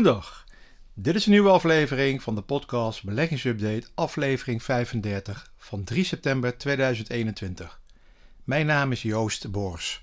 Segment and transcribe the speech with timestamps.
[0.00, 0.44] Goedendag.
[0.94, 7.80] Dit is een nieuwe aflevering van de podcast Beleggingsupdate, aflevering 35 van 3 september 2021.
[8.44, 10.02] Mijn naam is Joost Boors.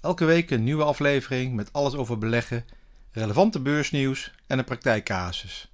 [0.00, 2.64] Elke week een nieuwe aflevering met alles over beleggen,
[3.10, 5.72] relevante beursnieuws en een praktijkcasus.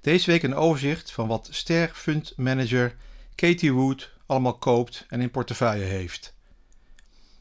[0.00, 2.96] Deze week een overzicht van wat Ster Fund Manager
[3.34, 6.34] Katie Wood allemaal koopt en in portefeuille heeft.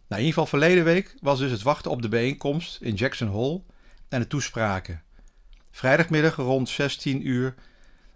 [0.08, 3.28] Nou, in ieder geval verleden week was dus het wachten op de bijeenkomst in Jackson
[3.28, 3.62] Hole
[4.08, 5.04] en de toespraken.
[5.72, 7.56] Vrijdagmiddag rond 16 uur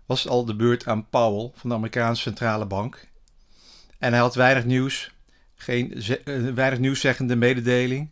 [0.05, 3.07] was al de beurt aan Powell van de Amerikaanse Centrale Bank.
[3.99, 5.11] En hij had weinig nieuws,
[5.55, 8.09] geen uh, weinig nieuwszeggende mededeling.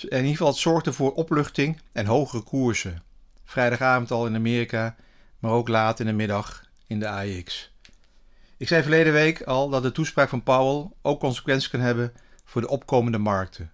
[0.00, 3.02] In ieder geval, het zorgde voor opluchting en hogere koersen.
[3.44, 4.96] Vrijdagavond al in Amerika,
[5.38, 7.72] maar ook laat in de middag in de AEX.
[8.56, 12.12] Ik zei verleden week al dat de toespraak van Powell ook consequenties kan hebben
[12.44, 13.70] voor de opkomende markten.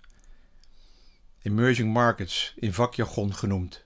[1.43, 3.86] Emerging markets in vakjargon genoemd.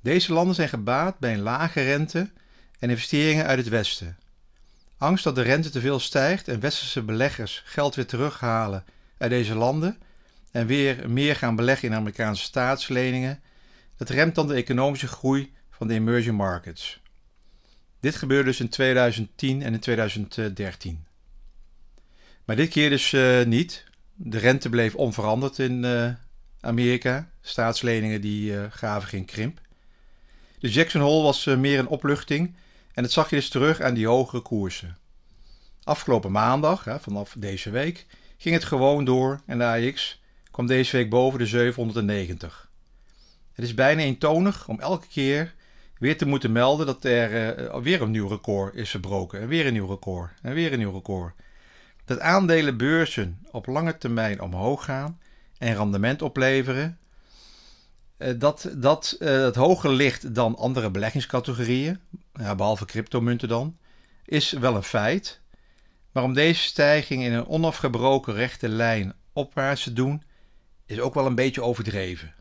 [0.00, 2.30] Deze landen zijn gebaat bij een lage rente
[2.78, 4.18] en investeringen uit het Westen.
[4.98, 8.84] Angst dat de rente te veel stijgt en westerse beleggers geld weer terughalen
[9.18, 9.98] uit deze landen
[10.50, 13.40] en weer meer gaan beleggen in Amerikaanse staatsleningen,
[13.96, 17.00] dat remt dan de economische groei van de emerging markets.
[18.00, 21.04] Dit gebeurde dus in 2010 en in 2013.
[22.44, 23.84] Maar dit keer dus uh, niet.
[24.14, 26.10] De rente bleef onveranderd in uh,
[26.60, 27.30] Amerika.
[27.40, 29.60] Staatsleningen die uh, gaven geen krimp.
[30.58, 32.54] De Jackson Hole was uh, meer een opluchting
[32.94, 34.98] en dat zag je dus terug aan die hogere koersen.
[35.82, 38.06] Afgelopen maandag, vanaf deze week,
[38.38, 40.20] ging het gewoon door en de AX
[40.50, 42.70] kwam deze week boven de 790.
[43.52, 45.54] Het is bijna eentonig om elke keer
[45.98, 49.40] weer te moeten melden dat er uh, weer een nieuw record is verbroken.
[49.40, 50.30] En weer een nieuw record.
[50.42, 51.34] En weer een nieuw record.
[52.04, 55.20] Dat aandelenbeurzen op lange termijn omhoog gaan
[55.58, 56.98] en rendement opleveren,
[58.18, 62.00] dat, dat, uh, dat hoger ligt dan andere beleggingscategorieën,
[62.32, 63.76] ja, behalve cryptomunten dan,
[64.24, 65.40] is wel een feit.
[66.12, 70.22] Maar om deze stijging in een onafgebroken rechte lijn opwaarts te doen,
[70.86, 72.34] is ook wel een beetje overdreven.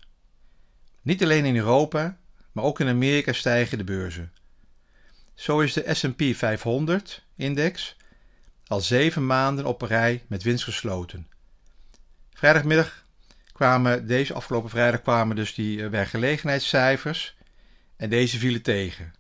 [1.02, 2.18] Niet alleen in Europa,
[2.52, 4.32] maar ook in Amerika stijgen de beurzen.
[5.34, 7.96] Zo is de SP 500-index
[8.68, 11.28] al zeven maanden op rij met winst gesloten.
[12.34, 13.06] Vrijdagmiddag
[13.58, 17.38] kwamen, deze afgelopen vrijdag kwamen dus die werkgelegenheidscijfers
[17.96, 19.14] en deze vielen tegen.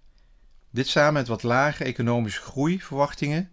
[0.72, 3.52] Dit samen met wat lage economische groeiverwachtingen.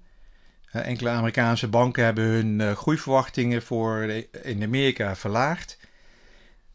[0.73, 4.03] Enkele Amerikaanse banken hebben hun groeiverwachtingen voor
[4.43, 5.78] in Amerika verlaagd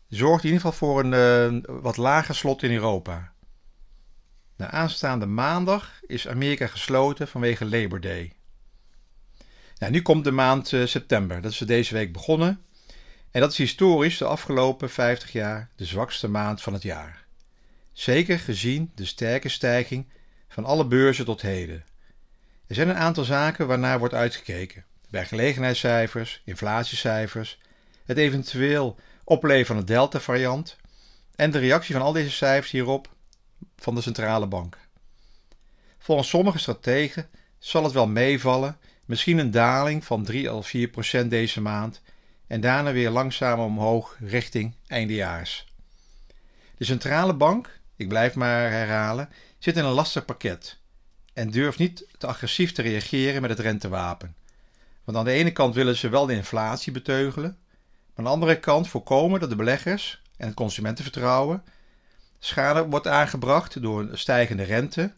[0.09, 3.34] zorgt in ieder geval voor een wat lager slot in Europa.
[4.56, 8.34] De aanstaande maandag is Amerika gesloten vanwege Labor Day.
[9.78, 12.64] Nou, nu komt de maand september, dat is deze week begonnen.
[13.31, 17.25] En dat is historisch de afgelopen 50 jaar de zwakste maand van het jaar.
[17.91, 20.07] Zeker gezien de sterke stijging
[20.47, 21.84] van alle beurzen tot heden.
[22.68, 27.59] Er zijn een aantal zaken waarnaar wordt uitgekeken: werkgelegenheidscijfers, inflatiecijfers,
[28.06, 30.78] het eventueel opleven van de Delta-variant
[31.35, 33.09] en de reactie van al deze cijfers hierop
[33.75, 34.78] van de centrale bank.
[35.97, 37.29] Volgens sommige strategen
[37.59, 42.01] zal het wel meevallen, misschien een daling van 3 of 4 procent deze maand
[42.50, 45.68] en daarna weer langzaam omhoog richting eindejaars.
[46.78, 50.78] De centrale bank, ik blijf maar herhalen, zit in een lastig pakket
[51.34, 54.36] en durft niet te agressief te reageren met het rentewapen.
[55.04, 57.58] Want aan de ene kant willen ze wel de inflatie beteugelen,
[58.16, 61.64] aan de andere kant voorkomen dat de beleggers en het consumentenvertrouwen
[62.40, 65.14] schade wordt aangebracht door een stijgende rente.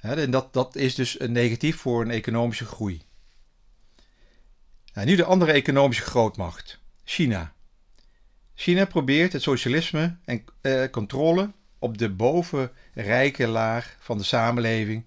[0.00, 3.02] En dat, dat is dus negatief voor een economische groei.
[4.92, 7.52] Nou, nu de andere economische grootmacht, China.
[8.54, 15.06] China probeert het socialisme en eh, controle op de bovenrijke laag van de samenleving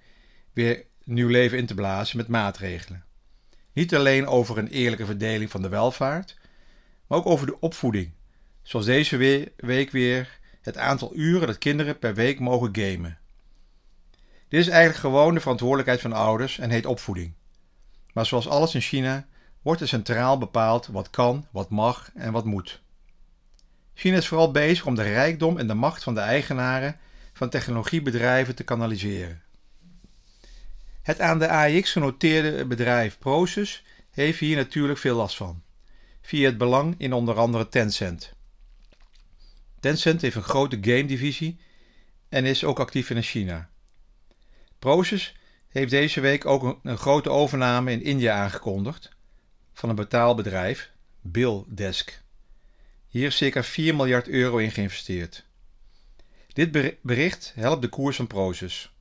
[0.54, 3.06] weer nieuw leven in te blazen met maatregelen.
[3.74, 6.38] Niet alleen over een eerlijke verdeling van de welvaart,
[7.08, 8.12] maar ook over de opvoeding.
[8.62, 9.18] Zoals deze
[9.56, 13.18] week weer het aantal uren dat kinderen per week mogen gamen.
[14.48, 17.34] Dit is eigenlijk gewoon de verantwoordelijkheid van ouders en heet opvoeding.
[18.14, 19.28] Maar zoals alles in China
[19.64, 22.82] wordt er centraal bepaald wat kan, wat mag en wat moet.
[23.94, 27.00] China is vooral bezig om de rijkdom en de macht van de eigenaren
[27.34, 29.42] van technologiebedrijven te kanaliseren.
[31.02, 35.64] Het aan de AIX genoteerde bedrijf Proces heeft hier natuurlijk veel last van
[36.22, 38.34] via het belang in onder andere Tencent.
[39.80, 41.60] Tencent heeft een grote game-divisie
[42.30, 43.70] en is ook actief in China.
[44.80, 45.36] Proces
[45.70, 49.12] heeft deze week ook een, een grote overname in India aangekondigd
[49.74, 50.92] van een betaalbedrijf,
[51.22, 52.22] BillDesk.
[53.08, 55.46] Hier is circa 4 miljard euro in geïnvesteerd.
[56.54, 58.92] Dit bericht helpt de koers van Prozus.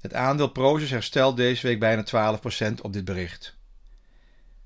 [0.00, 3.56] Het aandeel Prozus herstelt deze week bijna 12% op dit bericht.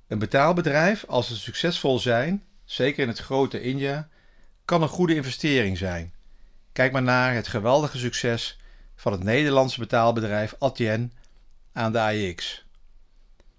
[0.07, 4.09] Een betaalbedrijf, als ze succesvol zijn, zeker in het grote India,
[4.65, 6.15] kan een goede investering zijn.
[6.73, 8.59] Kijk maar naar het geweldige succes
[8.97, 11.13] van het Nederlandse betaalbedrijf Adyen
[11.73, 12.67] aan de AEX.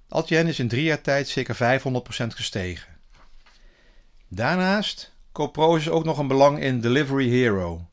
[0.09, 1.57] Adyen is in drie jaar tijd zeker 500%
[2.27, 2.97] gestegen.
[4.27, 7.88] Daarnaast koopt Prozus ook nog een belang in Delivery Hero.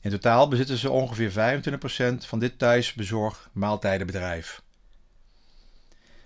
[0.00, 4.62] In totaal bezitten ze ongeveer 25% van dit thuisbezorg maaltijdenbedrijf.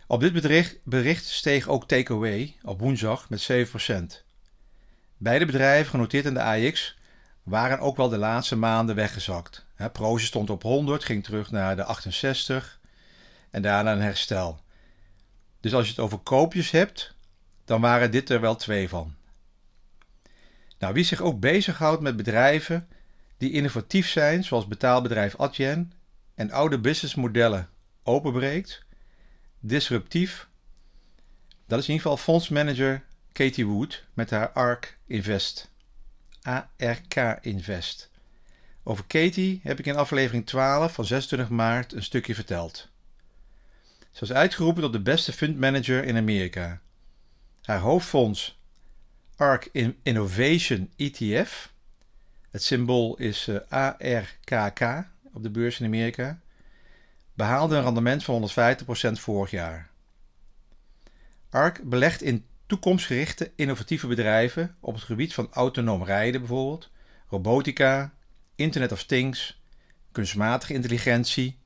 [0.07, 0.33] Op dit
[0.85, 4.23] bericht, steeg ook Takeaway op woensdag met 7%.
[5.17, 6.99] Beide bedrijven, genoteerd in de AX,
[7.43, 9.67] waren ook wel de laatste maanden weggezakt.
[9.93, 12.81] Proze stond op 100, ging terug naar de 68
[13.51, 14.63] en daarna een herstel.
[15.65, 17.15] Dus als je het over koopjes hebt,
[17.65, 19.15] dan waren dit er wel twee van.
[20.79, 22.89] Nou, wie zich ook bezighoudt met bedrijven
[23.37, 25.93] die innovatief zijn, zoals betaalbedrijf Adyen,
[26.35, 27.69] en oude businessmodellen
[28.03, 28.85] openbreekt,
[29.61, 30.49] disruptief,
[31.67, 35.71] dat is in ieder geval fondsmanager Katie Wood met haar ARK Invest.
[36.43, 38.11] ARK Invest.
[38.83, 42.93] Over Katie heb ik in aflevering 12 van 26 maart een stukje verteld.
[44.15, 46.81] Ze was uitgeroepen tot de beste fundmanager in Amerika.
[47.63, 48.59] Haar hoofdfonds
[49.37, 49.69] ARK
[50.03, 51.73] Innovation ETF,
[52.51, 56.41] het symbool is eh, ARKK op de beurs in Amerika,
[57.33, 59.91] behaalde een rendement van 150% vorig jaar.
[61.51, 66.91] ARK belegt in toekomstgerichte innovatieve bedrijven op het gebied van autonoom rijden bijvoorbeeld,
[67.29, 68.15] robotica,
[68.55, 69.61] Internet of Things,
[70.13, 71.59] kunstmatige intelligentie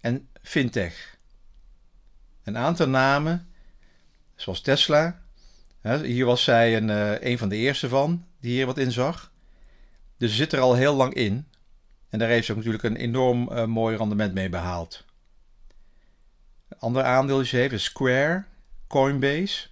[0.00, 1.18] en fintech.
[2.50, 3.48] Een aantal namen,
[4.34, 5.20] zoals Tesla,
[6.02, 9.32] hier was zij een, eh, een van de eerste van die hier wat in zag.
[10.16, 11.48] Dus ze zit er al heel lang in.
[12.08, 15.04] En daar heeft ze ook natuurlijk een enorm uh, mooi rendement mee behaald.
[16.68, 18.44] Een ander aandeel ze heeft Square,
[18.86, 19.68] Coinbase.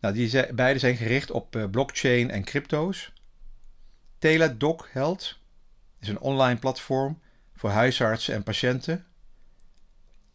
[0.00, 3.12] Nou, die beide zijn gericht op uh, blockchain en crypto's.
[4.18, 5.38] Teladoc Health
[6.00, 7.20] is een online platform
[7.54, 9.06] voor huisartsen en patiënten.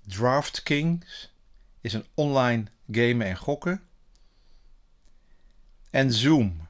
[0.08, 1.34] DraftKings
[1.82, 3.82] is een online gamen en gokken.
[5.90, 6.68] En Zoom.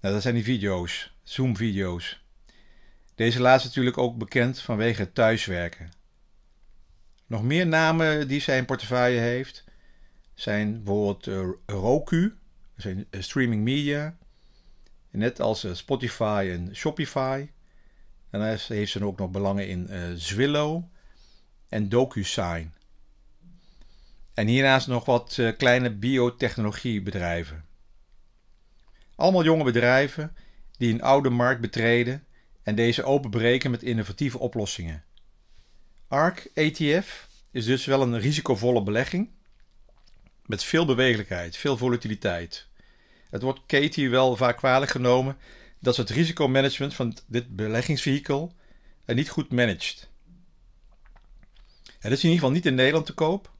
[0.00, 2.22] Nou, dat zijn die video's, Zoom-video's.
[3.14, 5.90] Deze laatste natuurlijk ook bekend vanwege het thuiswerken.
[7.26, 9.64] Nog meer namen die zij in portefeuille heeft
[10.34, 12.38] zijn bijvoorbeeld uh, Roku,
[12.76, 14.16] zijn uh, streaming media,
[15.10, 17.48] net als uh, Spotify en Shopify.
[18.30, 19.88] En dan heeft ze ook nog belangen in
[20.18, 20.84] Zwillow
[21.68, 22.72] en DocuSign.
[24.34, 27.64] En hiernaast nog wat kleine biotechnologiebedrijven.
[29.14, 30.36] Allemaal jonge bedrijven
[30.76, 32.24] die een oude markt betreden
[32.62, 35.04] en deze openbreken met innovatieve oplossingen.
[36.08, 39.30] ARK ETF is dus wel een risicovolle belegging
[40.46, 42.66] met veel bewegelijkheid, veel volatiliteit.
[43.30, 45.36] Het wordt Katie wel vaak kwalijk genomen
[45.80, 48.54] dat ze het risicomanagement van dit beleggingsvehikel
[49.06, 50.07] niet goed managt.
[51.98, 53.52] Het is in ieder geval niet in Nederland te koop,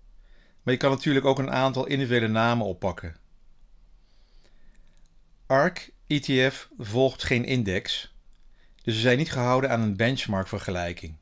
[0.63, 3.17] maar je kan natuurlijk ook een aantal individuele namen oppakken.
[5.47, 8.15] ARK ETF volgt geen index,
[8.83, 11.17] dus ze zijn niet gehouden aan een benchmark-vergelijking.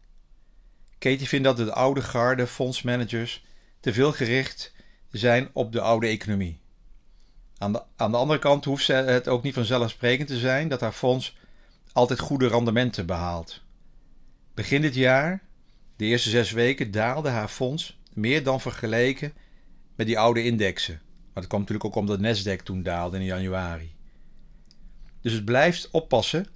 [0.98, 3.44] Katie vindt dat de oude garde fondsmanagers
[3.80, 4.72] te veel gericht
[5.10, 6.60] zijn op de oude economie.
[7.58, 10.92] Aan de, aan de andere kant hoeft het ook niet vanzelfsprekend te zijn dat haar
[10.92, 11.36] fonds
[11.92, 13.62] altijd goede rendementen behaalt.
[14.54, 15.42] Begin dit jaar,
[15.96, 19.32] de eerste zes weken, daalde haar fonds meer dan vergeleken
[19.94, 21.00] met die oude indexen.
[21.04, 23.94] Maar dat kwam natuurlijk ook omdat Nasdaq toen daalde in januari.
[25.20, 26.46] Dus het blijft oppassen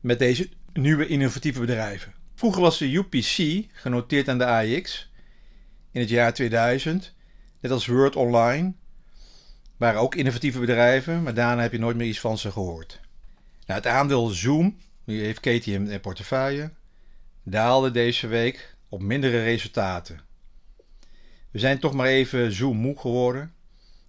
[0.00, 2.14] met deze nieuwe innovatieve bedrijven.
[2.34, 5.10] Vroeger was de UPC genoteerd aan de AX
[5.90, 7.14] in het jaar 2000,
[7.60, 8.72] net als Word Online.
[9.76, 13.00] Waren ook innovatieve bedrijven, maar daarna heb je nooit meer iets van ze gehoord.
[13.66, 16.72] Nou, het aandeel Zoom, die heeft Katie in portefeuille,
[17.44, 20.20] daalde deze week op mindere resultaten.
[21.50, 23.54] We zijn toch maar even Zoom moe geworden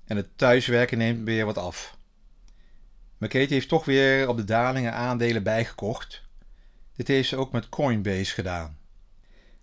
[0.06, 1.98] en het thuiswerken neemt weer wat af.
[3.18, 6.24] McKay heeft toch weer op de dalingen aandelen bijgekocht.
[6.96, 8.78] Dit heeft ze ook met Coinbase gedaan.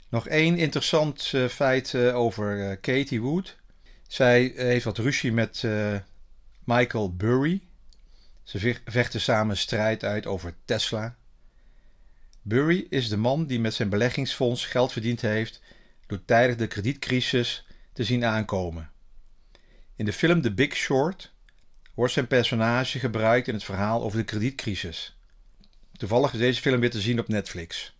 [0.08, 3.56] Nog één interessant uh, feit uh, over uh, Katie Wood.
[4.08, 5.64] Zij heeft wat ruzie met
[6.64, 7.62] Michael Burry.
[8.42, 11.16] Ze vechten samen strijd uit over Tesla.
[12.42, 15.60] Burry is de man die met zijn beleggingsfonds geld verdiend heeft
[16.06, 18.90] door tijdens de kredietcrisis te zien aankomen.
[19.96, 21.32] In de film The Big Short
[21.94, 25.16] wordt zijn personage gebruikt in het verhaal over de kredietcrisis.
[25.96, 27.96] Toevallig is deze film weer te zien op Netflix.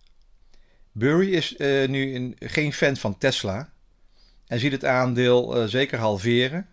[0.91, 3.71] Burry is uh, nu een, geen fan van Tesla
[4.47, 6.67] en ziet het aandeel uh, zeker halveren.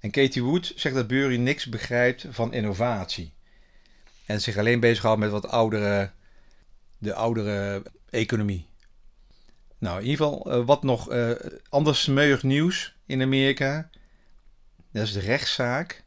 [0.00, 3.32] En Katie Wood zegt dat Burry niks begrijpt van innovatie
[4.26, 6.10] en zich alleen bezighoudt met wat oudere,
[7.02, 8.66] de oudere economie.
[9.78, 11.10] Nou, in ieder geval uh, wat nog
[11.68, 13.90] anders smeuig nieuws in Amerika.
[14.92, 16.04] Dat is de rechtszaak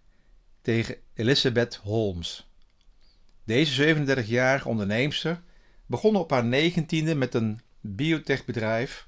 [0.61, 2.49] tegen Elizabeth Holmes.
[3.43, 5.41] Deze 37-jarige onderneemster
[5.85, 9.07] begon op haar negentiende met een biotechbedrijf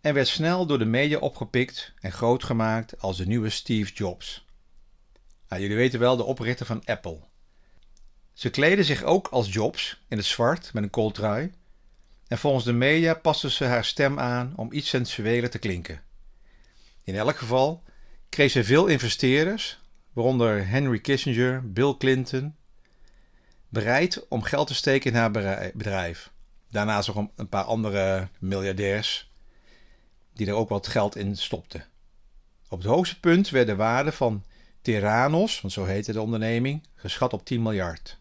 [0.00, 4.44] en werd snel door de media opgepikt en groot gemaakt als de nieuwe Steve Jobs.
[5.48, 7.20] Nou, jullie weten wel, de oprichter van Apple.
[8.40, 11.52] Ze kleedde zich ook als Jobs in het zwart met een kooltrui
[12.28, 16.02] en volgens de media paste ze haar stem aan om iets sensueler te klinken.
[17.04, 17.82] In elk geval
[18.28, 19.80] kreeg ze veel investeerders,
[20.12, 22.56] waaronder Henry Kissinger, Bill Clinton,
[23.68, 25.30] bereid om geld te steken in haar
[25.74, 26.30] bedrijf.
[26.70, 29.30] Daarnaast nog een paar andere miljardairs
[30.32, 31.84] die er ook wat geld in stopten.
[32.68, 34.44] Op het hoogste punt werd de waarde van
[34.82, 38.19] Terranos, want zo heette de onderneming, geschat op 10 miljard.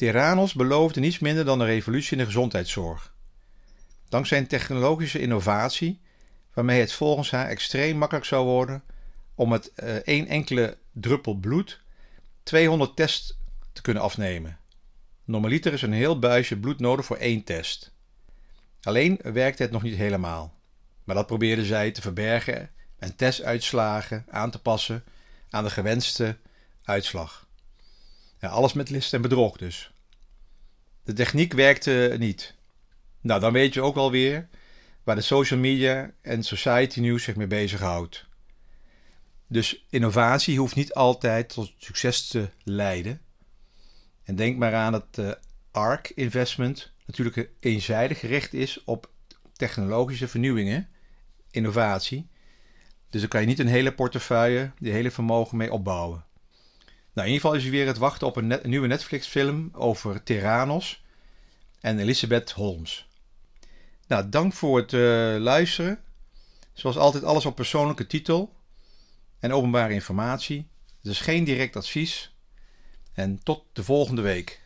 [0.00, 3.14] Terranos beloofde niets minder dan een revolutie in de gezondheidszorg.
[4.08, 6.00] Dankzij een technologische innovatie,
[6.54, 8.82] waarmee het volgens haar extreem makkelijk zou worden
[9.34, 11.80] om met uh, één enkele druppel bloed
[12.42, 13.38] 200 tests
[13.72, 14.58] te kunnen afnemen.
[15.24, 17.92] Normaliter is een heel buisje bloed nodig voor één test.
[18.82, 20.54] Alleen werkte het nog niet helemaal.
[21.04, 25.04] Maar dat probeerde zij te verbergen en testuitslagen aan te passen
[25.50, 26.36] aan de gewenste
[26.82, 27.48] uitslag.
[28.40, 29.92] Ja, alles met list en bedrog dus.
[31.04, 32.54] De techniek werkte niet.
[33.20, 34.48] Nou, dan weet je ook wel weer
[35.02, 38.26] waar de social media en society news zich mee bezighoudt.
[39.46, 43.20] Dus innovatie hoeft niet altijd tot succes te leiden.
[44.24, 45.32] En denk maar aan dat uh,
[45.70, 49.10] ARK investment natuurlijk eenzijdig gericht is op
[49.52, 50.88] technologische vernieuwingen,
[51.50, 52.28] innovatie.
[53.10, 56.24] Dus daar kan je niet een hele portefeuille, die hele vermogen mee opbouwen.
[57.12, 61.02] Nou, in ieder geval is er weer het wachten op een, nieuwe Netflix-film over Terranos
[61.80, 63.08] en Elizabeth Holmes.
[64.06, 65.98] Nou, dank voor het uh, luisteren.
[66.72, 68.54] Zoals altijd alles op persoonlijke titel
[69.38, 70.68] en openbare informatie.
[71.02, 72.34] Is geen direct advies.
[73.12, 74.59] En tot de volgende week.